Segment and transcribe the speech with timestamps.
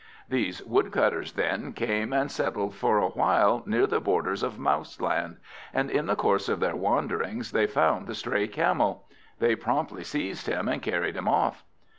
[0.27, 5.37] These Woodcutters, then, came and settled for a while near the borders of Mouseland;
[5.75, 9.05] and in the course of their wanderings they found the stray Camel.
[9.37, 11.63] They promptly seized him, and carried him off.